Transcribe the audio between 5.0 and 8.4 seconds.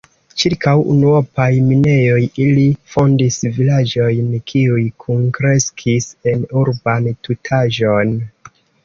kunkreskis en urban tutaĵon.